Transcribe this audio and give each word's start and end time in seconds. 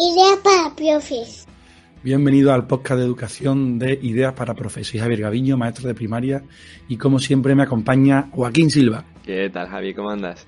Ideas 0.00 0.38
para 0.44 0.76
profes. 0.76 1.44
Bienvenido 2.04 2.52
al 2.52 2.68
podcast 2.68 3.00
de 3.00 3.04
educación 3.04 3.80
de 3.80 3.98
Ideas 4.00 4.32
para 4.32 4.54
Profes. 4.54 4.86
Soy 4.86 5.00
Javier 5.00 5.22
Gaviño, 5.22 5.56
maestro 5.56 5.88
de 5.88 5.94
primaria, 5.96 6.44
y 6.86 6.96
como 6.96 7.18
siempre 7.18 7.56
me 7.56 7.64
acompaña 7.64 8.28
Joaquín 8.30 8.70
Silva. 8.70 9.04
¿Qué 9.24 9.50
tal, 9.50 9.66
Javi? 9.66 9.94
¿Cómo 9.94 10.10
andas? 10.10 10.46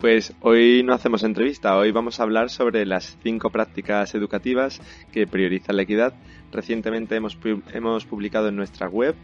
Pues 0.00 0.34
hoy 0.40 0.82
no 0.82 0.92
hacemos 0.92 1.22
entrevista, 1.22 1.76
hoy 1.76 1.92
vamos 1.92 2.18
a 2.18 2.24
hablar 2.24 2.50
sobre 2.50 2.84
las 2.84 3.16
cinco 3.22 3.50
prácticas 3.50 4.12
educativas 4.16 4.80
que 5.12 5.24
priorizan 5.28 5.76
la 5.76 5.82
equidad. 5.82 6.14
Recientemente 6.50 7.14
hemos, 7.14 7.38
hemos 7.72 8.04
publicado 8.06 8.48
en 8.48 8.56
nuestra 8.56 8.88
web 8.88 9.14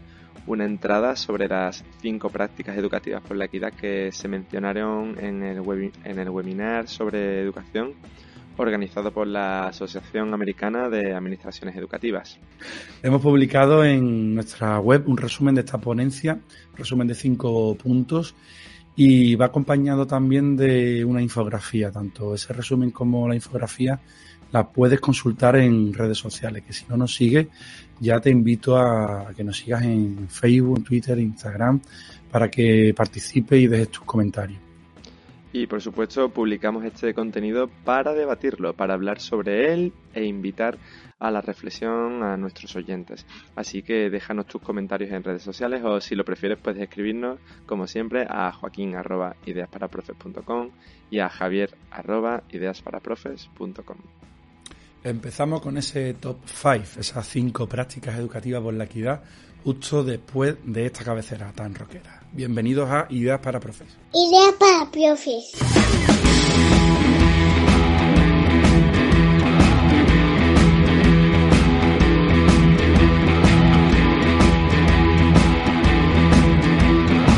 una 0.45 0.63
entrada 0.63 1.17
sobre 1.17 1.49
las 1.49 1.83
cinco 2.01 2.29
prácticas 2.29 2.77
educativas 2.77 3.21
por 3.21 3.35
la 3.35 3.45
equidad 3.45 3.73
que 3.73 4.13
se 4.13 4.29
mencionaron 4.29 5.19
en 5.19 5.43
el, 5.43 5.91
en 6.05 6.19
el 6.19 6.29
webinar 6.29 6.87
sobre 6.87 7.41
educación 7.41 7.95
organizado 8.57 9.11
por 9.11 9.27
la 9.27 9.67
Asociación 9.67 10.33
Americana 10.33 10.89
de 10.89 11.13
Administraciones 11.13 11.75
Educativas. 11.75 12.39
Hemos 13.03 13.21
publicado 13.21 13.83
en 13.83 14.35
nuestra 14.35 14.79
web 14.79 15.03
un 15.07 15.17
resumen 15.17 15.55
de 15.55 15.61
esta 15.61 15.77
ponencia, 15.77 16.39
resumen 16.75 17.07
de 17.07 17.15
cinco 17.15 17.75
puntos, 17.75 18.35
y 18.95 19.35
va 19.35 19.45
acompañado 19.45 20.07
también 20.07 20.57
de 20.57 21.05
una 21.05 21.21
infografía. 21.21 21.91
Tanto 21.91 22.33
ese 22.33 22.51
resumen 22.51 22.91
como 22.91 23.27
la 23.27 23.35
infografía 23.35 23.99
la 24.51 24.67
puedes 24.67 24.99
consultar 24.99 25.55
en 25.57 25.93
redes 25.93 26.17
sociales, 26.17 26.63
que 26.65 26.73
si 26.73 26.85
no 26.89 26.97
nos 26.97 27.13
sigues, 27.15 27.47
ya 27.99 28.19
te 28.19 28.29
invito 28.29 28.77
a 28.77 29.33
que 29.35 29.43
nos 29.43 29.57
sigas 29.57 29.83
en 29.83 30.27
Facebook, 30.29 30.83
Twitter, 30.83 31.19
Instagram, 31.19 31.81
para 32.31 32.49
que 32.49 32.93
participes 32.95 33.59
y 33.59 33.67
dejes 33.67 33.89
tus 33.89 34.03
comentarios. 34.03 34.66
Y 35.53 35.67
por 35.67 35.81
supuesto 35.81 36.29
publicamos 36.29 36.83
este 36.83 37.13
contenido 37.13 37.69
para 37.85 38.13
debatirlo, 38.13 38.73
para 38.73 38.93
hablar 38.93 39.19
sobre 39.19 39.73
él 39.73 39.93
e 40.13 40.25
invitar 40.25 40.77
a 41.19 41.31
la 41.31 41.41
reflexión 41.41 42.21
a 42.21 42.37
nuestros 42.37 42.75
oyentes. 42.75 43.25
Así 43.55 43.81
que 43.81 44.09
déjanos 44.09 44.47
tus 44.47 44.61
comentarios 44.61 45.11
en 45.11 45.23
redes 45.23 45.41
sociales 45.41 45.81
o 45.83 46.01
si 46.01 46.15
lo 46.15 46.25
prefieres 46.25 46.59
puedes 46.59 46.81
escribirnos 46.81 47.39
como 47.65 47.87
siempre 47.87 48.27
a 48.29 48.51
joaquín 48.51 48.93
y 51.09 51.19
a 51.19 51.29
javier 51.29 51.75
Empezamos 55.03 55.61
con 55.61 55.77
ese 55.77 56.15
top 56.15 56.37
5, 56.45 56.99
esas 56.99 57.27
cinco 57.27 57.67
prácticas 57.67 58.17
educativas 58.17 58.61
por 58.61 58.73
la 58.73 58.85
equidad, 58.85 59.21
justo 59.63 60.03
después 60.03 60.55
de 60.63 60.85
esta 60.87 61.03
cabecera 61.03 61.51
tan 61.53 61.75
rockera. 61.75 62.23
Bienvenidos 62.31 62.89
a 62.89 63.05
Ideas 63.09 63.39
para 63.39 63.59
Profes. 63.59 63.87
Ideas 64.13 64.53
para 64.59 64.91
Profes. 64.91 65.51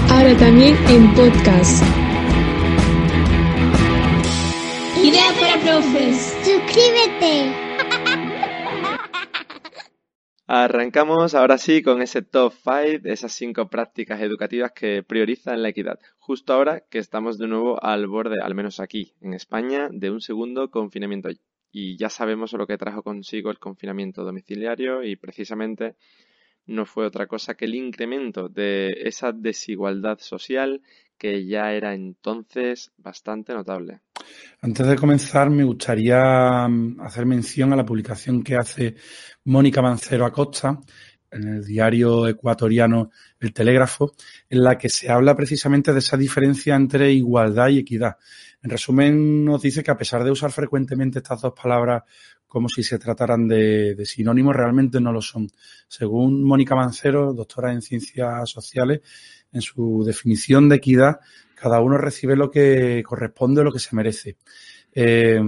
Ahora 0.09 0.37
también 0.37 0.75
en 0.89 1.13
podcast. 1.13 1.83
Ideas 5.03 5.33
para 5.39 5.59
Profes. 5.61 6.28
Arrancamos 10.51 11.35
ahora 11.35 11.59
sí 11.59 11.83
con 11.83 12.01
ese 12.01 12.23
top 12.23 12.51
5, 12.51 13.07
esas 13.07 13.33
cinco 13.33 13.69
prácticas 13.69 14.19
educativas 14.19 14.71
que 14.71 15.03
priorizan 15.03 15.61
la 15.61 15.69
equidad. 15.69 15.99
Justo 16.17 16.53
ahora 16.53 16.81
que 16.89 16.97
estamos 16.97 17.37
de 17.37 17.47
nuevo 17.47 17.83
al 17.83 18.07
borde, 18.07 18.41
al 18.41 18.55
menos 18.55 18.79
aquí, 18.79 19.13
en 19.21 19.35
España, 19.35 19.89
de 19.91 20.09
un 20.09 20.21
segundo 20.21 20.71
confinamiento. 20.71 21.29
Y 21.71 21.97
ya 21.97 22.09
sabemos 22.09 22.53
lo 22.53 22.65
que 22.65 22.79
trajo 22.79 23.03
consigo 23.03 23.51
el 23.51 23.59
confinamiento 23.59 24.23
domiciliario 24.23 25.03
y 25.03 25.17
precisamente 25.17 25.95
no 26.69 26.85
fue 26.85 27.05
otra 27.05 27.27
cosa 27.27 27.55
que 27.55 27.65
el 27.65 27.75
incremento 27.75 28.47
de 28.47 28.89
esa 29.03 29.31
desigualdad 29.31 30.19
social 30.19 30.81
que 31.17 31.45
ya 31.45 31.73
era 31.73 31.93
entonces 31.93 32.91
bastante 32.97 33.53
notable. 33.53 34.01
Antes 34.61 34.87
de 34.87 34.95
comenzar, 34.95 35.49
me 35.49 35.65
gustaría 35.65 36.67
mm, 36.67 37.01
hacer 37.01 37.25
mención 37.25 37.73
a 37.73 37.75
la 37.75 37.85
publicación 37.85 38.41
que 38.41 38.55
hace 38.55 38.95
Mónica 39.43 39.81
Mancero 39.81 40.25
Acosta 40.25 40.79
en 41.31 41.47
el 41.47 41.65
diario 41.65 42.27
ecuatoriano 42.27 43.11
El 43.39 43.53
Telégrafo, 43.53 44.13
en 44.49 44.63
la 44.63 44.77
que 44.77 44.89
se 44.89 45.11
habla 45.11 45.35
precisamente 45.35 45.93
de 45.93 45.99
esa 45.99 46.17
diferencia 46.17 46.75
entre 46.75 47.11
igualdad 47.11 47.69
y 47.69 47.79
equidad. 47.79 48.17
En 48.61 48.69
resumen, 48.71 49.45
nos 49.45 49.61
dice 49.61 49.83
que 49.83 49.91
a 49.91 49.97
pesar 49.97 50.23
de 50.23 50.31
usar 50.31 50.51
frecuentemente 50.51 51.19
estas 51.19 51.41
dos 51.41 51.53
palabras 51.53 52.03
como 52.49 52.67
si 52.67 52.83
se 52.83 52.99
trataran 52.99 53.47
de, 53.47 53.95
de 53.95 54.05
sinónimos, 54.05 54.55
realmente 54.55 54.99
no 54.99 55.13
lo 55.13 55.21
son. 55.21 55.47
Según 55.87 56.43
Mónica 56.43 56.75
Mancero, 56.75 57.33
doctora 57.33 57.71
en 57.71 57.81
ciencias 57.81 58.49
sociales, 58.49 59.01
en 59.53 59.61
su 59.61 60.03
definición 60.05 60.67
de 60.67 60.75
equidad, 60.75 61.19
cada 61.55 61.79
uno 61.79 61.97
recibe 61.97 62.35
lo 62.35 62.49
que 62.49 63.03
corresponde 63.05 63.61
o 63.61 63.63
lo 63.63 63.71
que 63.71 63.79
se 63.79 63.95
merece. 63.95 64.37
Eh, 64.91 65.39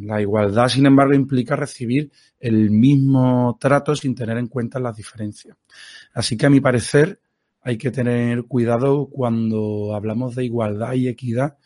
la 0.00 0.20
igualdad, 0.20 0.68
sin 0.68 0.86
embargo, 0.86 1.14
implica 1.14 1.54
recibir 1.54 2.10
el 2.38 2.70
mismo 2.70 3.56
trato 3.60 3.94
sin 3.94 4.14
tener 4.14 4.36
en 4.38 4.48
cuenta 4.48 4.80
las 4.80 4.96
diferencias. 4.96 5.56
Así 6.12 6.36
que, 6.36 6.46
a 6.46 6.50
mi 6.50 6.60
parecer, 6.60 7.20
hay 7.62 7.76
que 7.76 7.90
tener 7.90 8.44
cuidado 8.44 9.06
cuando 9.06 9.94
hablamos 9.94 10.34
de 10.34 10.44
igualdad 10.44 10.94
y 10.94 11.08
equidad 11.08 11.58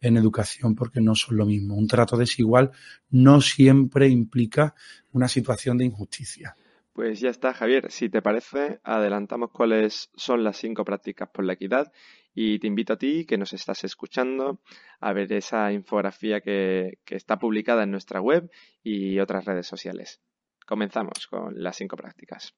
en 0.00 0.16
educación 0.16 0.74
porque 0.74 1.00
no 1.00 1.14
son 1.14 1.36
lo 1.36 1.46
mismo. 1.46 1.76
Un 1.76 1.86
trato 1.86 2.16
desigual 2.16 2.70
no 3.10 3.40
siempre 3.40 4.08
implica 4.08 4.74
una 5.12 5.28
situación 5.28 5.78
de 5.78 5.84
injusticia. 5.84 6.56
Pues 6.92 7.20
ya 7.20 7.30
está, 7.30 7.54
Javier. 7.54 7.90
Si 7.90 8.08
te 8.08 8.20
parece, 8.20 8.80
adelantamos 8.82 9.50
cuáles 9.52 10.10
son 10.16 10.42
las 10.44 10.56
cinco 10.56 10.84
prácticas 10.84 11.28
por 11.30 11.44
la 11.44 11.54
equidad 11.54 11.92
y 12.34 12.58
te 12.58 12.66
invito 12.66 12.92
a 12.92 12.98
ti 12.98 13.24
que 13.24 13.38
nos 13.38 13.52
estás 13.52 13.84
escuchando 13.84 14.60
a 15.00 15.12
ver 15.12 15.32
esa 15.32 15.72
infografía 15.72 16.40
que, 16.40 16.98
que 17.04 17.16
está 17.16 17.38
publicada 17.38 17.84
en 17.84 17.90
nuestra 17.90 18.20
web 18.20 18.50
y 18.82 19.18
otras 19.18 19.44
redes 19.44 19.66
sociales. 19.66 20.20
Comenzamos 20.66 21.26
con 21.28 21.62
las 21.62 21.76
cinco 21.76 21.96
prácticas. 21.96 22.54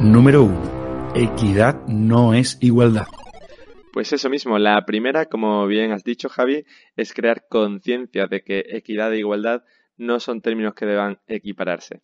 Número 0.00 0.44
1. 0.44 1.12
Equidad 1.14 1.86
no 1.86 2.34
es 2.34 2.58
igualdad. 2.60 3.06
Pues 3.92 4.12
eso 4.12 4.28
mismo, 4.28 4.58
la 4.58 4.84
primera, 4.84 5.26
como 5.26 5.66
bien 5.66 5.92
has 5.92 6.04
dicho 6.04 6.28
Javi, 6.28 6.64
es 6.96 7.14
crear 7.14 7.46
conciencia 7.48 8.26
de 8.26 8.42
que 8.42 8.64
equidad 8.68 9.12
e 9.12 9.18
igualdad 9.18 9.64
no 9.96 10.20
son 10.20 10.42
términos 10.42 10.74
que 10.74 10.86
deban 10.86 11.20
equipararse. 11.26 12.00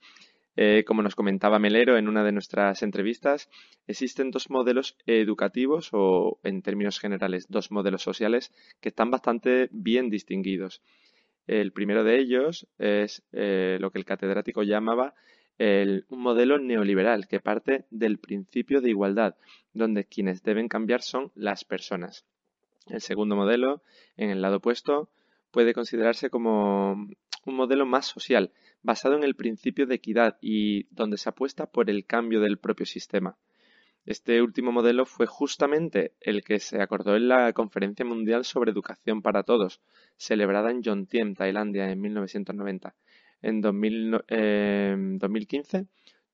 Eh, 0.56 0.84
como 0.86 1.02
nos 1.02 1.14
comentaba 1.14 1.58
Melero 1.58 1.98
en 1.98 2.08
una 2.08 2.24
de 2.24 2.32
nuestras 2.32 2.82
entrevistas, 2.82 3.50
existen 3.86 4.30
dos 4.30 4.50
modelos 4.50 4.96
educativos 5.04 5.90
o, 5.92 6.38
en 6.42 6.62
términos 6.62 7.00
generales, 7.00 7.46
dos 7.48 7.70
modelos 7.70 8.02
sociales 8.02 8.52
que 8.80 8.88
están 8.88 9.10
bastante 9.10 9.68
bien 9.70 10.10
distinguidos. 10.10 10.80
El 11.46 11.72
primero 11.72 12.02
de 12.02 12.18
ellos 12.18 12.66
es 12.78 13.22
eh, 13.32 13.78
lo 13.80 13.90
que 13.90 13.98
el 13.98 14.04
catedrático 14.04 14.62
llamaba 14.62 15.14
un 15.58 16.20
modelo 16.20 16.58
neoliberal 16.58 17.28
que 17.28 17.40
parte 17.40 17.86
del 17.90 18.18
principio 18.18 18.80
de 18.80 18.90
igualdad, 18.90 19.36
donde 19.72 20.04
quienes 20.04 20.42
deben 20.42 20.68
cambiar 20.68 21.02
son 21.02 21.30
las 21.34 21.64
personas. 21.64 22.24
El 22.86 23.00
segundo 23.00 23.36
modelo, 23.36 23.82
en 24.16 24.30
el 24.30 24.42
lado 24.42 24.56
opuesto, 24.56 25.10
puede 25.50 25.72
considerarse 25.72 26.30
como 26.30 26.92
un 27.46 27.54
modelo 27.54 27.86
más 27.86 28.06
social, 28.06 28.52
basado 28.82 29.16
en 29.16 29.24
el 29.24 29.34
principio 29.34 29.86
de 29.86 29.94
equidad 29.94 30.36
y 30.40 30.84
donde 30.94 31.16
se 31.16 31.28
apuesta 31.28 31.66
por 31.66 31.88
el 31.90 32.04
cambio 32.04 32.40
del 32.40 32.58
propio 32.58 32.86
sistema. 32.86 33.38
Este 34.04 34.42
último 34.42 34.70
modelo 34.70 35.06
fue 35.06 35.26
justamente 35.26 36.12
el 36.20 36.44
que 36.44 36.58
se 36.58 36.82
acordó 36.82 37.16
en 37.16 37.28
la 37.28 37.52
Conferencia 37.54 38.04
Mundial 38.04 38.44
sobre 38.44 38.70
Educación 38.70 39.22
para 39.22 39.44
Todos, 39.44 39.80
celebrada 40.16 40.70
en 40.70 40.82
Jomtien, 40.82 41.34
Tailandia, 41.34 41.90
en 41.90 42.00
1990. 42.02 42.94
En 43.46 43.60
2015 43.60 45.86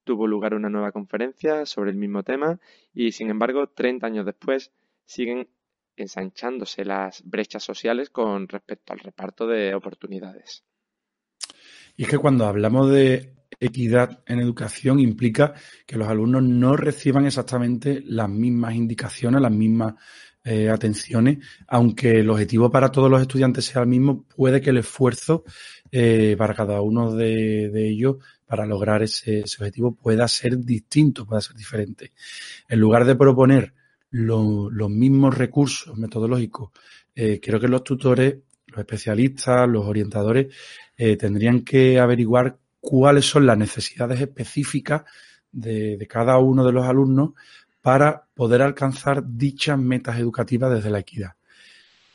tuvo 0.05 0.29
lugar 0.29 0.55
una 0.55 0.71
nueva 0.71 0.93
conferencia 0.93 1.67
sobre 1.67 1.91
el 1.91 1.97
mismo 1.97 2.23
tema 2.23 2.61
y, 2.95 3.11
sin 3.11 3.31
embargo, 3.31 3.67
30 3.67 4.07
años 4.07 4.25
después 4.25 4.71
siguen 5.05 5.49
ensanchándose 5.97 6.85
las 6.85 7.25
brechas 7.25 7.65
sociales 7.65 8.11
con 8.11 8.47
respecto 8.47 8.93
al 8.93 9.01
reparto 9.01 9.49
de 9.49 9.75
oportunidades. 9.75 10.63
Y 11.97 12.05
es 12.05 12.09
que 12.09 12.19
cuando 12.19 12.47
hablamos 12.47 12.93
de 12.93 13.35
equidad 13.61 14.23
en 14.27 14.41
educación 14.41 14.99
implica 14.99 15.55
que 15.87 15.97
los 15.97 16.09
alumnos 16.09 16.43
no 16.43 16.77
reciban 16.77 17.27
exactamente 17.27 18.03
las 18.05 18.29
mismas 18.29 18.75
indicaciones, 18.75 19.43
las 19.43 19.53
mismas 19.53 19.95
eh, 20.43 20.71
atenciones, 20.71 21.39
aunque 21.69 22.21
el 22.21 22.31
objetivo 22.31 22.71
para 22.71 22.91
todos 22.91 23.11
los 23.11 23.21
estudiantes 23.21 23.67
sea 23.67 23.83
el 23.83 23.89
mismo, 23.89 24.25
puede 24.25 24.63
que 24.63 24.71
el 24.71 24.79
esfuerzo 24.79 25.45
eh, 25.93 26.35
para 26.39 26.55
cada 26.55 26.81
uno 26.81 27.15
de, 27.15 27.71
ellos 27.87 28.17
para 28.47 28.65
lograr 28.65 29.03
ese, 29.03 29.43
objetivo 29.43 29.95
pueda 29.95 30.27
ser 30.29 30.57
distinto, 30.59 31.27
pueda 31.27 31.43
ser 31.43 31.57
diferente. 31.57 32.13
En 32.71 32.81
lugar 32.81 33.05
de 33.05 33.17
proponer 33.17 33.75
los 34.11 34.91
mismos 34.91 35.37
recursos 35.37 35.97
metodológicos, 35.99 36.71
eh, 37.15 37.39
creo 37.41 37.61
que 37.61 37.69
los 37.69 37.85
tutores, 37.85 38.37
los 38.67 38.79
especialistas, 38.79 39.69
los 39.69 39.85
orientadores 39.85 40.55
tendrían 41.19 41.63
que 41.63 41.99
averiguar 41.99 42.59
cuáles 42.81 43.27
son 43.27 43.47
las 43.47 43.59
necesidades 43.59 44.21
específicas 44.21 45.03
de, 45.53 46.07
cada 46.09 46.39
uno 46.39 46.65
de 46.65 46.73
los 46.73 46.87
alumnos 46.87 47.31
para 47.81 48.27
poder 48.35 48.63
alcanzar 48.63 49.23
dichas 49.27 49.79
metas 49.79 50.19
educativas 50.19 50.73
desde 50.73 50.91
la 50.91 50.99
equidad. 50.99 51.33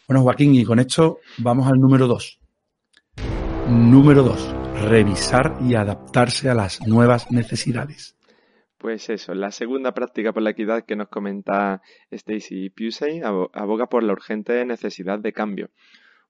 Bueno, 0.07 0.23
Joaquín, 0.23 0.53
y 0.55 0.63
con 0.63 0.79
esto 0.79 1.19
vamos 1.37 1.67
al 1.67 1.79
número 1.79 2.07
dos. 2.07 2.39
Número 3.67 4.21
dos, 4.21 4.53
revisar 4.87 5.57
y 5.61 5.73
adaptarse 5.73 6.49
a 6.49 6.53
las 6.53 6.85
nuevas 6.87 7.31
necesidades. 7.31 8.15
Pues 8.77 9.09
eso, 9.09 9.33
la 9.33 9.49
segunda 9.49 9.93
práctica 9.93 10.31
por 10.31 10.43
la 10.43 10.51
equidad 10.51 10.85
que 10.85 10.95
nos 10.95 11.07
comenta 11.07 11.81
Stacy 12.11 12.69
Pusey 12.69 13.21
aboga 13.23 13.87
por 13.87 14.03
la 14.03 14.13
urgente 14.13 14.63
necesidad 14.65 15.17
de 15.17 15.33
cambio. 15.33 15.71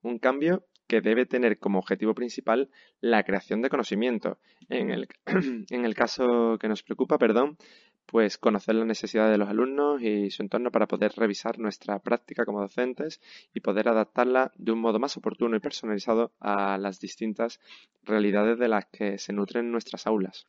Un 0.02 0.20
cambio 0.20 0.66
que 0.88 1.02
debe 1.02 1.26
tener 1.26 1.60
como 1.60 1.80
objetivo 1.80 2.14
principal 2.14 2.70
la 3.02 3.24
creación 3.24 3.62
de 3.62 3.70
conocimiento. 3.70 4.38
En 4.70 4.90
el, 4.92 5.08
en 5.70 5.86
el 5.86 5.96
caso 5.96 6.58
que 6.60 6.68
nos 6.68 6.84
preocupa, 6.84 7.18
perdón, 7.18 7.58
pues 8.06 8.38
conocer 8.38 8.76
las 8.76 8.86
necesidades 8.86 9.32
de 9.32 9.38
los 9.38 9.50
alumnos 9.50 10.02
y 10.02 10.30
su 10.30 10.44
entorno 10.44 10.72
para 10.72 10.88
poder 10.88 11.14
revisar 11.18 11.60
nuestra 11.60 12.00
práctica 12.00 12.46
como 12.46 12.62
docentes 12.62 13.20
y 13.54 13.62
poder 13.62 13.90
adaptarla 13.90 14.52
de 14.58 14.72
un 14.72 14.80
modo 14.80 15.00
más 15.00 15.18
oportuno 15.18 15.56
y 15.56 15.60
personalizado 15.60 16.32
a 16.40 16.78
las 16.78 17.00
distintas 17.00 17.60
realidades 18.04 18.60
de 18.60 18.68
las 18.68 18.86
que 18.86 19.18
se 19.18 19.34
nutren 19.34 19.72
nuestras 19.72 20.06
aulas. 20.06 20.48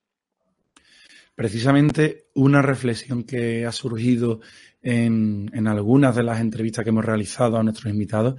Precisamente 1.37 2.27
una 2.35 2.62
reflexión 2.62 3.23
que 3.23 3.65
ha 3.65 3.71
surgido 3.73 4.41
en, 4.83 5.49
en 5.53 5.69
algunas 5.69 6.17
de 6.17 6.25
las 6.25 6.41
entrevistas 6.41 6.83
que 6.83 6.91
hemos 6.91 7.05
realizado 7.05 7.56
a 7.56 7.62
nuestros 7.62 7.93
invitados 7.93 8.35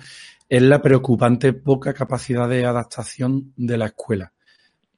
es 0.49 0.61
la 0.61 0.81
preocupante 0.81 1.53
poca 1.53 1.93
capacidad 1.93 2.49
de 2.49 2.65
adaptación 2.65 3.53
de 3.55 3.77
la 3.77 3.85
escuela. 3.87 4.33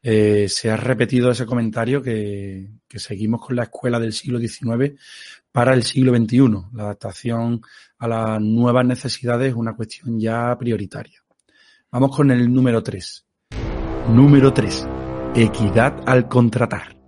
Eh, 0.02 0.48
se 0.48 0.72
ha 0.72 0.78
repetido 0.78 1.30
ese 1.30 1.46
comentario 1.46 2.02
que, 2.02 2.70
seguimos 2.88 3.46
con 3.46 3.56
la 3.56 3.64
escuela 3.64 4.00
del 4.00 4.14
siglo 4.14 4.40
XIX 4.40 5.00
para 5.52 5.74
el 5.74 5.84
siglo 5.84 6.16
XXI. 6.16 6.40
La 6.74 6.84
adaptación 6.84 7.62
a 7.98 8.08
las 8.08 8.42
nuevas 8.42 8.86
necesidades 8.86 9.50
es 9.50 9.56
una 9.56 9.76
cuestión 9.76 10.20
ya 10.20 10.56
prioritaria. 10.58 11.22
Vamos 11.92 12.16
con 12.16 12.32
el 12.32 12.52
número 12.52 12.82
3. 12.82 13.26
Número 14.10 14.54
3. 14.54 14.88
Equidad 15.36 16.02
al 16.06 16.28
contratar. 16.28 16.99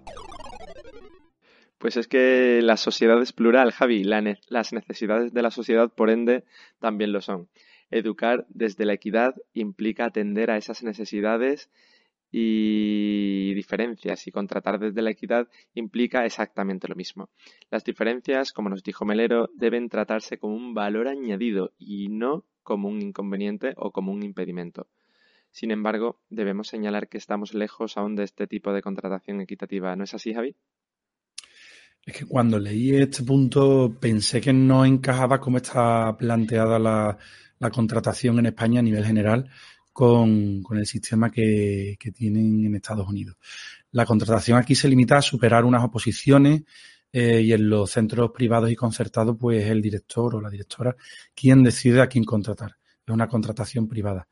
Pues 1.81 1.97
es 1.97 2.07
que 2.07 2.59
la 2.61 2.77
sociedad 2.77 3.19
es 3.23 3.33
plural, 3.33 3.71
Javi. 3.71 4.03
las 4.03 4.71
necesidades 4.71 5.33
de 5.33 5.41
la 5.41 5.49
sociedad, 5.49 5.91
por 5.91 6.11
ende, 6.11 6.43
también 6.77 7.11
lo 7.11 7.21
son. 7.21 7.49
Educar 7.89 8.45
desde 8.49 8.85
la 8.85 8.93
equidad 8.93 9.33
implica 9.53 10.05
atender 10.05 10.51
a 10.51 10.57
esas 10.57 10.83
necesidades 10.83 11.71
y 12.31 13.55
diferencias 13.55 14.27
y 14.27 14.31
contratar 14.31 14.77
desde 14.77 15.01
la 15.01 15.09
equidad 15.09 15.49
implica 15.73 16.23
exactamente 16.23 16.87
lo 16.87 16.93
mismo. 16.93 17.31
Las 17.71 17.83
diferencias, 17.83 18.53
como 18.53 18.69
nos 18.69 18.83
dijo 18.83 19.03
Melero, 19.03 19.49
deben 19.55 19.89
tratarse 19.89 20.37
como 20.37 20.53
un 20.53 20.75
valor 20.75 21.07
añadido 21.07 21.73
y 21.79 22.09
no 22.09 22.45
como 22.61 22.89
un 22.89 23.01
inconveniente 23.01 23.73
o 23.75 23.89
como 23.89 24.11
un 24.11 24.21
impedimento. 24.21 24.85
Sin 25.49 25.71
embargo, 25.71 26.21
debemos 26.29 26.67
señalar 26.67 27.09
que 27.09 27.17
estamos 27.17 27.55
lejos 27.55 27.97
aún 27.97 28.15
de 28.15 28.23
este 28.23 28.45
tipo 28.45 28.71
de 28.71 28.83
contratación 28.83 29.41
equitativa. 29.41 29.95
¿No 29.95 30.03
es 30.03 30.13
así, 30.13 30.31
Javi? 30.35 30.55
Es 32.05 32.13
que 32.15 32.25
cuando 32.25 32.57
leí 32.59 32.95
este 32.95 33.23
punto 33.23 33.95
pensé 33.99 34.41
que 34.41 34.53
no 34.53 34.85
encajaba 34.85 35.39
cómo 35.39 35.57
está 35.57 36.15
planteada 36.17 36.79
la, 36.79 37.17
la 37.59 37.69
contratación 37.69 38.39
en 38.39 38.47
España 38.47 38.79
a 38.79 38.83
nivel 38.83 39.05
general 39.05 39.49
con, 39.93 40.63
el 40.71 40.85
sistema 40.85 41.29
que, 41.29 41.97
tienen 42.13 42.65
en 42.65 42.75
Estados 42.75 43.07
Unidos. 43.07 43.37
La 43.91 44.05
contratación 44.05 44.57
aquí 44.57 44.75
se 44.75 44.87
limita 44.87 45.17
a 45.17 45.21
superar 45.21 45.65
unas 45.65 45.83
oposiciones 45.83 46.63
eh, 47.11 47.41
y 47.41 47.53
en 47.53 47.69
los 47.69 47.91
centros 47.91 48.31
privados 48.31 48.71
y 48.71 48.75
concertados, 48.75 49.35
pues 49.39 49.65
el 49.67 49.81
director 49.81 50.35
o 50.35 50.41
la 50.41 50.49
directora 50.49 50.95
quien 51.35 51.63
decide 51.63 52.01
a 52.01 52.07
quién 52.07 52.23
contratar. 52.23 52.77
Es 53.05 53.13
una 53.13 53.27
contratación 53.27 53.87
privada. 53.87 54.27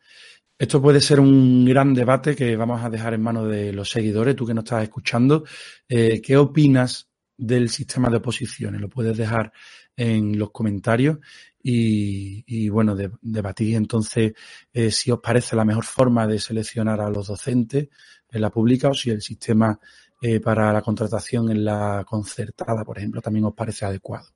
Esto 0.57 0.81
puede 0.81 1.01
ser 1.01 1.19
un 1.19 1.65
gran 1.65 1.93
debate 1.93 2.35
que 2.35 2.55
vamos 2.55 2.83
a 2.83 2.89
dejar 2.89 3.13
en 3.13 3.21
manos 3.21 3.49
de 3.49 3.71
los 3.71 3.89
seguidores, 3.89 4.35
tú 4.35 4.45
que 4.45 4.53
nos 4.53 4.65
estás 4.65 4.83
escuchando. 4.83 5.45
Eh, 5.87 6.21
¿Qué 6.21 6.35
opinas 6.35 7.08
del 7.39 7.69
sistema 7.69 8.09
de 8.09 8.17
oposiciones? 8.17 8.81
Lo 8.81 8.89
puedes 8.89 9.17
dejar 9.17 9.51
en 9.95 10.37
los 10.37 10.51
comentarios 10.51 11.17
y, 11.61 12.69
bueno, 12.69 12.95
debatir 13.21 13.75
entonces 13.75 14.33
eh, 14.71 14.91
si 14.91 15.11
os 15.11 15.19
parece 15.19 15.55
la 15.55 15.65
mejor 15.65 15.83
forma 15.83 16.25
de 16.25 16.39
seleccionar 16.39 17.01
a 17.01 17.09
los 17.09 17.27
docentes 17.27 17.89
en 18.29 18.41
la 18.41 18.49
pública 18.49 18.89
o 18.89 18.93
si 18.93 19.09
el 19.09 19.21
sistema 19.21 19.79
eh, 20.21 20.39
para 20.39 20.71
la 20.71 20.81
contratación 20.81 21.49
en 21.49 21.65
la 21.65 22.05
concertada, 22.07 22.83
por 22.83 22.97
ejemplo, 22.97 23.21
también 23.21 23.45
os 23.45 23.53
parece 23.53 23.85
adecuado. 23.85 24.27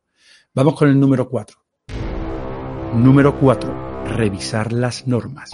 Vamos 0.53 0.75
con 0.75 0.89
el 0.89 0.99
número 0.99 1.29
cuatro. 1.29 1.57
Número 2.95 3.37
cuatro, 3.39 4.05
revisar 4.05 4.71
las 4.71 5.07
normas. 5.07 5.51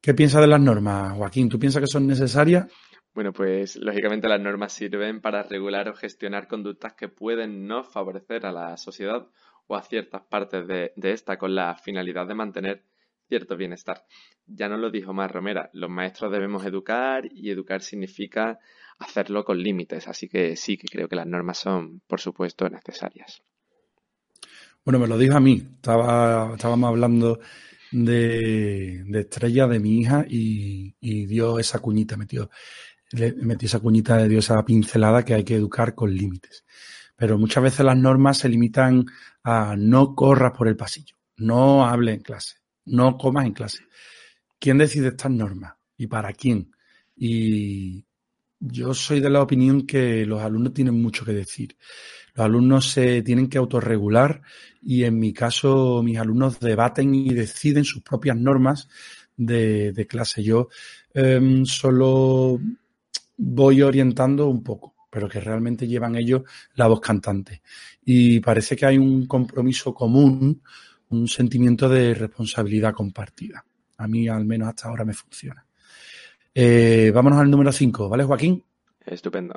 ¿Qué 0.00 0.14
piensas 0.14 0.40
de 0.40 0.48
las 0.48 0.60
normas, 0.60 1.16
Joaquín? 1.16 1.48
¿Tú 1.48 1.58
piensas 1.58 1.80
que 1.80 1.86
son 1.86 2.06
necesarias? 2.06 2.66
Bueno, 3.14 3.32
pues 3.34 3.76
lógicamente 3.76 4.28
las 4.28 4.40
normas 4.40 4.72
sirven 4.72 5.20
para 5.20 5.42
regular 5.42 5.88
o 5.88 5.94
gestionar 5.94 6.48
conductas 6.48 6.94
que 6.94 7.08
pueden 7.08 7.66
no 7.66 7.84
favorecer 7.84 8.46
a 8.46 8.52
la 8.52 8.76
sociedad 8.78 9.26
o 9.66 9.76
a 9.76 9.82
ciertas 9.82 10.22
partes 10.22 10.66
de, 10.66 10.92
esta 11.02 11.36
con 11.36 11.54
la 11.54 11.74
finalidad 11.76 12.26
de 12.26 12.34
mantener 12.34 12.84
cierto 13.28 13.56
bienestar. 13.56 14.04
Ya 14.46 14.68
nos 14.68 14.80
lo 14.80 14.90
dijo 14.90 15.12
Mar 15.12 15.32
Romera, 15.32 15.68
los 15.74 15.90
maestros 15.90 16.32
debemos 16.32 16.64
educar 16.64 17.26
y 17.30 17.50
educar 17.50 17.82
significa 17.82 18.58
hacerlo 18.98 19.44
con 19.44 19.62
límites, 19.62 20.08
así 20.08 20.28
que 20.28 20.56
sí 20.56 20.78
que 20.78 20.88
creo 20.88 21.08
que 21.08 21.16
las 21.16 21.26
normas 21.26 21.58
son, 21.58 22.00
por 22.06 22.20
supuesto, 22.20 22.68
necesarias. 22.68 23.42
Bueno, 24.84 24.98
me 24.98 25.06
lo 25.06 25.18
dijo 25.18 25.36
a 25.36 25.40
mí, 25.40 25.62
Estaba, 25.76 26.54
estábamos 26.54 26.88
hablando 26.88 27.38
de, 27.90 29.04
Estrella, 29.12 29.66
de 29.66 29.78
mi 29.78 30.00
hija, 30.00 30.24
y, 30.28 30.94
y 31.00 31.26
dio 31.26 31.58
esa 31.58 31.78
cuñita, 31.78 32.16
metió 32.16 32.50
le 33.12 33.32
metí 33.34 33.66
esa 33.66 33.80
cuñita, 33.80 34.16
de 34.16 34.28
dio 34.28 34.38
esa 34.38 34.64
pincelada 34.64 35.24
que 35.24 35.34
hay 35.34 35.44
que 35.44 35.56
educar 35.56 35.94
con 35.94 36.14
límites. 36.14 36.64
Pero 37.16 37.38
muchas 37.38 37.62
veces 37.62 37.84
las 37.84 37.96
normas 37.96 38.38
se 38.38 38.48
limitan 38.48 39.06
a 39.44 39.76
no 39.76 40.14
corras 40.14 40.52
por 40.52 40.68
el 40.68 40.76
pasillo, 40.76 41.16
no 41.36 41.86
hable 41.86 42.14
en 42.14 42.20
clase, 42.20 42.56
no 42.86 43.16
comas 43.16 43.46
en 43.46 43.52
clase. 43.52 43.84
¿Quién 44.58 44.78
decide 44.78 45.08
estas 45.08 45.30
normas? 45.30 45.74
¿Y 45.96 46.06
para 46.06 46.32
quién? 46.32 46.72
Y 47.16 48.04
yo 48.58 48.94
soy 48.94 49.20
de 49.20 49.30
la 49.30 49.42
opinión 49.42 49.86
que 49.86 50.24
los 50.24 50.40
alumnos 50.40 50.72
tienen 50.72 51.00
mucho 51.00 51.24
que 51.24 51.32
decir. 51.32 51.76
Los 52.34 52.46
alumnos 52.46 52.90
se 52.90 53.22
tienen 53.22 53.48
que 53.48 53.58
autorregular 53.58 54.42
y 54.80 55.04
en 55.04 55.18
mi 55.18 55.32
caso 55.32 56.02
mis 56.02 56.18
alumnos 56.18 56.60
debaten 56.60 57.14
y 57.14 57.34
deciden 57.34 57.84
sus 57.84 58.02
propias 58.02 58.36
normas 58.36 58.88
de, 59.36 60.06
clase. 60.08 60.42
Yo 60.42 60.68
em, 61.12 61.64
solo 61.66 62.60
voy 63.44 63.82
orientando 63.82 64.48
un 64.48 64.62
poco, 64.62 64.94
pero 65.10 65.28
que 65.28 65.40
realmente 65.40 65.86
llevan 65.86 66.16
ellos 66.16 66.42
la 66.74 66.86
voz 66.86 67.00
cantante. 67.00 67.62
Y 68.04 68.40
parece 68.40 68.76
que 68.76 68.86
hay 68.86 68.98
un 68.98 69.26
compromiso 69.26 69.92
común, 69.92 70.62
un 71.10 71.28
sentimiento 71.28 71.88
de 71.88 72.14
responsabilidad 72.14 72.94
compartida. 72.94 73.64
A 73.98 74.06
mí 74.06 74.28
al 74.28 74.44
menos 74.44 74.68
hasta 74.68 74.88
ahora 74.88 75.04
me 75.04 75.12
funciona. 75.12 75.64
Eh, 76.54 77.10
vámonos 77.14 77.40
al 77.40 77.50
número 77.50 77.72
5, 77.72 78.08
¿vale, 78.08 78.24
Joaquín? 78.24 78.62
Estupendo. 79.04 79.54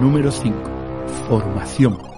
Número 0.00 0.30
5. 0.30 1.06
Formación. 1.28 2.13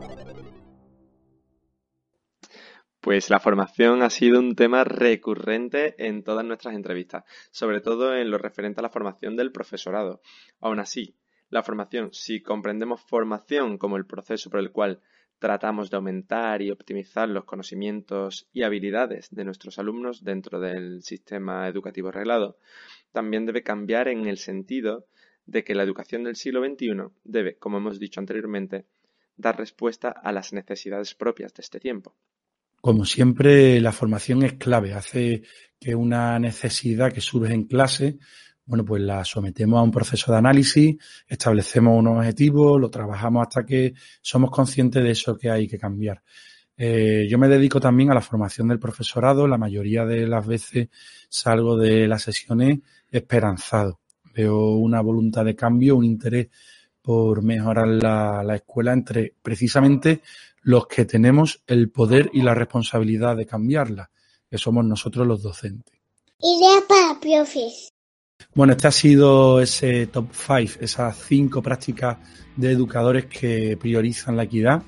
Pues 3.07 3.31
la 3.31 3.39
formación 3.39 4.03
ha 4.03 4.11
sido 4.11 4.41
un 4.41 4.57
tema 4.57 4.83
recurrente 4.83 5.95
en 5.97 6.25
todas 6.25 6.45
nuestras 6.45 6.75
entrevistas, 6.75 7.23
sobre 7.53 7.81
todo 7.81 8.17
en 8.17 8.33
lo 8.33 8.37
referente 8.37 8.81
a 8.81 8.83
la 8.83 8.91
formación 8.91 9.37
del 9.37 9.53
profesorado. 9.53 10.21
Aún 10.59 10.81
así, 10.81 11.15
la 11.49 11.63
formación, 11.63 12.13
si 12.13 12.43
comprendemos 12.43 13.01
formación 13.03 13.79
como 13.79 13.97
el 13.97 14.07
proceso 14.07 14.51
por 14.51 14.59
el 14.59 14.73
cual 14.73 15.03
tratamos 15.39 15.89
de 15.89 15.99
aumentar 15.99 16.63
y 16.63 16.73
optimizar 16.73 17.29
los 17.29 17.45
conocimientos 17.45 18.49
y 18.53 18.65
habilidades 18.65 19.29
de 19.31 19.45
nuestros 19.45 19.79
alumnos 19.79 20.25
dentro 20.25 20.59
del 20.59 21.05
sistema 21.05 21.69
educativo 21.69 22.11
reglado, 22.11 22.59
también 23.13 23.47
debe 23.47 23.63
cambiar 23.63 24.09
en 24.09 24.27
el 24.27 24.39
sentido 24.39 25.07
de 25.45 25.63
que 25.63 25.77
la 25.77 25.85
educación 25.85 26.25
del 26.25 26.35
siglo 26.35 26.61
XXI 26.67 27.05
debe, 27.23 27.57
como 27.57 27.79
hemos 27.79 28.01
dicho 28.01 28.19
anteriormente, 28.19 28.85
dar 29.37 29.57
respuesta 29.57 30.09
a 30.09 30.33
las 30.33 30.53
necesidades 30.53 31.15
propias 31.15 31.55
de 31.55 31.61
este 31.61 31.79
tiempo. 31.79 32.17
Como 32.87 33.05
siempre, 33.05 33.81
la 33.81 33.91
formación 33.91 34.45
es 34.45 34.53
clave, 34.53 34.95
hace 34.95 35.43
que 35.77 35.97
una 35.97 36.39
necesidad 36.39 37.13
que 37.13 37.21
surge 37.21 37.53
en 37.53 37.65
clase, 37.65 38.17
bueno, 38.65 38.85
pues 38.85 39.03
la 39.03 39.25
sometemos 39.25 39.81
a 39.81 39.83
un 39.83 39.91
proceso 39.91 40.31
de 40.31 40.39
análisis, 40.39 40.95
establecemos 41.27 41.99
unos 41.99 42.19
objetivos, 42.19 42.81
lo 42.81 42.89
trabajamos 42.89 43.43
hasta 43.43 43.67
que 43.67 43.93
somos 44.23 44.53
conscientes 44.53 45.03
de 45.03 45.11
eso 45.11 45.37
que 45.37 45.51
hay 45.51 45.67
que 45.67 45.81
cambiar. 45.81 46.23
Eh, 46.77 47.27
yo 47.29 47.39
me 47.39 47.49
dedico 47.49 47.81
también 47.81 48.13
a 48.13 48.15
la 48.15 48.21
formación 48.21 48.69
del 48.69 48.79
profesorado, 48.79 49.49
la 49.49 49.59
mayoría 49.59 50.05
de 50.05 50.29
las 50.29 50.47
veces 50.47 50.89
salgo 51.29 51.77
de 51.77 52.07
las 52.07 52.23
sesiones 52.23 52.79
esperanzado. 53.11 53.99
Veo 54.33 54.77
una 54.77 55.01
voluntad 55.01 55.45
de 55.45 55.57
cambio, 55.57 55.97
un 55.97 56.05
interés 56.05 56.51
por 57.07 57.45
mejorar 57.45 57.87
la, 57.87 58.43
la 58.43 58.57
escuela 58.57 58.93
entre 58.93 59.33
precisamente 59.41 60.23
los 60.63 60.89
que 60.89 61.05
tenemos 61.05 61.63
el 61.69 61.89
poder 61.89 62.29
y 62.33 62.43
la 62.43 62.53
responsabilidad 62.53 63.37
de 63.37 63.47
cambiarla, 63.47 64.11
que 64.51 64.59
somos 64.59 64.85
nosotros 64.85 65.25
los 65.25 65.41
docentes. 65.41 65.95
Idea 66.41 66.81
para 66.89 67.21
profes. 67.21 67.93
Bueno, 68.57 68.73
este 68.73 68.89
ha 68.89 68.91
sido 68.91 69.61
ese 69.61 70.09
top 70.09 70.31
5, 70.33 70.81
esas 70.81 71.17
cinco 71.17 71.63
prácticas 71.63 72.19
de 72.57 72.73
educadores 72.73 73.27
que 73.27 73.77
priorizan 73.81 74.37
la 74.37 74.43
equidad. 74.43 74.83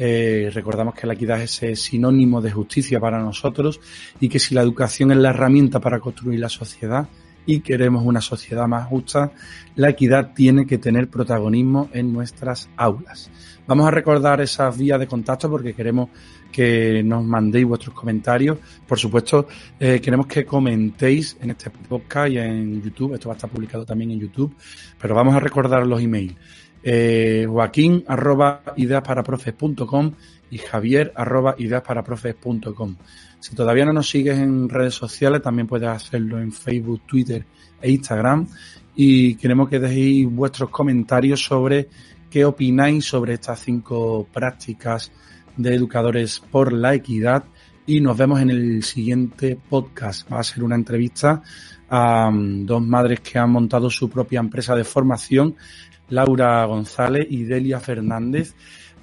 Eh, 0.00 0.50
recordamos 0.52 0.96
que 0.96 1.06
la 1.06 1.14
equidad 1.14 1.40
es 1.40 1.62
ese 1.62 1.76
sinónimo 1.76 2.40
de 2.40 2.50
justicia 2.50 2.98
para 2.98 3.20
nosotros 3.20 3.78
y 4.18 4.28
que 4.28 4.40
si 4.40 4.52
la 4.52 4.62
educación 4.62 5.12
es 5.12 5.18
la 5.18 5.30
herramienta 5.30 5.78
para 5.78 6.00
construir 6.00 6.40
la 6.40 6.48
sociedad 6.48 7.08
y 7.46 7.60
queremos 7.60 8.04
una 8.04 8.20
sociedad 8.20 8.66
más 8.66 8.86
justa, 8.86 9.32
la 9.76 9.90
equidad 9.90 10.32
tiene 10.34 10.66
que 10.66 10.78
tener 10.78 11.08
protagonismo 11.08 11.88
en 11.92 12.12
nuestras 12.12 12.68
aulas. 12.76 13.30
Vamos 13.66 13.86
a 13.86 13.90
recordar 13.90 14.40
esas 14.40 14.76
vías 14.76 14.98
de 14.98 15.06
contacto 15.06 15.48
porque 15.48 15.74
queremos 15.74 16.10
que 16.50 17.02
nos 17.02 17.24
mandéis 17.24 17.66
vuestros 17.66 17.94
comentarios. 17.94 18.58
Por 18.86 18.98
supuesto, 18.98 19.46
eh, 19.80 20.00
queremos 20.00 20.26
que 20.26 20.44
comentéis 20.44 21.36
en 21.40 21.50
este 21.50 21.70
podcast 21.70 22.30
y 22.30 22.38
en 22.38 22.82
YouTube. 22.82 23.14
Esto 23.14 23.28
va 23.28 23.34
a 23.34 23.36
estar 23.36 23.50
publicado 23.50 23.86
también 23.86 24.10
en 24.10 24.20
YouTube, 24.20 24.54
pero 25.00 25.14
vamos 25.14 25.34
a 25.34 25.40
recordar 25.40 25.86
los 25.86 26.00
emails. 26.00 26.34
Eh, 26.84 27.46
Joaquín 27.48 28.04
arroba 28.08 28.62
ideasparaprofes.com 28.76 30.12
y 30.50 30.58
Javier 30.58 31.12
arroba 31.14 31.54
ideasparaprofes.com. 31.56 32.96
Si 33.42 33.56
todavía 33.56 33.84
no 33.84 33.92
nos 33.92 34.08
sigues 34.08 34.38
en 34.38 34.68
redes 34.68 34.94
sociales, 34.94 35.42
también 35.42 35.66
puedes 35.66 35.88
hacerlo 35.88 36.40
en 36.40 36.52
Facebook, 36.52 37.02
Twitter 37.04 37.44
e 37.80 37.90
Instagram. 37.90 38.46
Y 38.94 39.34
queremos 39.34 39.68
que 39.68 39.80
dejéis 39.80 40.30
vuestros 40.30 40.70
comentarios 40.70 41.42
sobre 41.42 41.88
qué 42.30 42.44
opináis 42.44 43.04
sobre 43.04 43.34
estas 43.34 43.58
cinco 43.58 44.28
prácticas 44.32 45.10
de 45.56 45.74
educadores 45.74 46.38
por 46.38 46.72
la 46.72 46.94
equidad 46.94 47.42
y 47.84 48.00
nos 48.00 48.16
vemos 48.16 48.40
en 48.40 48.50
el 48.50 48.84
siguiente 48.84 49.58
podcast. 49.68 50.32
Va 50.32 50.38
a 50.38 50.44
ser 50.44 50.62
una 50.62 50.76
entrevista 50.76 51.42
a 51.88 52.28
um, 52.28 52.64
dos 52.64 52.80
madres 52.80 53.22
que 53.22 53.40
han 53.40 53.50
montado 53.50 53.90
su 53.90 54.08
propia 54.08 54.38
empresa 54.38 54.76
de 54.76 54.84
formación, 54.84 55.56
Laura 56.10 56.64
González 56.66 57.26
y 57.28 57.42
Delia 57.42 57.80
Fernández. 57.80 58.54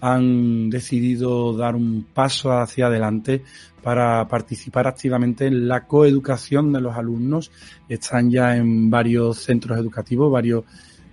Han 0.02 0.70
decidido 0.70 1.56
dar 1.56 1.76
un 1.76 2.06
paso 2.14 2.52
hacia 2.52 2.88
adelante 2.88 3.44
para 3.82 4.28
participar 4.28 4.88
activamente 4.88 5.48
en 5.48 5.68
la 5.68 5.86
coeducación 5.86 6.72
de 6.74 6.82
los 6.82 6.96
alumnos. 6.96 7.52
Están 7.88 8.30
ya 8.30 8.56
en 8.56 8.90
varios 8.90 9.40
centros 9.40 9.78
educativos, 9.78 10.32
varios 10.32 10.64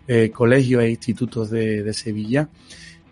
eh, 0.08 0.30
colegios 0.30 0.82
e 0.82 0.90
institutos 0.90 1.50
de, 1.50 1.92
Sevilla 1.92 2.48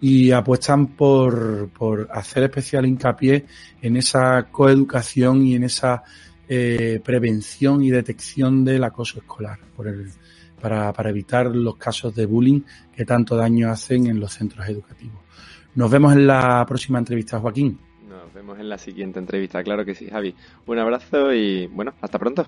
y 0.00 0.30
apuestan 0.30 0.88
por, 0.88 1.70
por, 1.70 2.08
hacer 2.12 2.44
especial 2.44 2.86
hincapié 2.86 3.46
en 3.82 3.96
esa 3.96 4.46
coeducación 4.50 5.44
y 5.44 5.54
en 5.56 5.64
esa 5.64 6.04
eh, 6.48 7.00
prevención 7.02 7.82
y 7.82 7.90
detección 7.90 8.64
del 8.64 8.84
acoso 8.84 9.18
escolar 9.18 9.58
para, 10.60 10.92
para 10.92 11.10
evitar 11.10 11.46
los 11.46 11.76
casos 11.76 12.14
de 12.14 12.26
bullying 12.26 12.60
que 12.94 13.04
tanto 13.04 13.34
daño 13.34 13.70
hacen 13.70 14.06
en 14.06 14.20
los 14.20 14.34
centros 14.34 14.68
educativos. 14.68 15.18
Nos 15.74 15.90
vemos 15.90 16.12
en 16.12 16.26
la 16.26 16.64
próxima 16.66 16.98
entrevista, 16.98 17.40
Joaquín. 17.40 17.78
Nos 18.08 18.32
vemos 18.32 18.58
en 18.58 18.68
la 18.68 18.78
siguiente 18.78 19.18
entrevista, 19.18 19.62
claro 19.64 19.84
que 19.84 19.94
sí, 19.94 20.08
Javi. 20.08 20.34
Un 20.66 20.78
abrazo 20.78 21.32
y 21.32 21.66
bueno, 21.66 21.94
hasta 22.00 22.18
pronto. 22.18 22.46